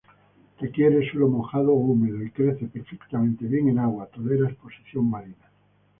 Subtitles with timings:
[0.59, 5.51] Requiere suelo mojado o húmedo, y crece perfectamente bien en agua; tolera exposición marina.